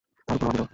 [0.27, 0.67] তাঁর উপনাম আবু যর।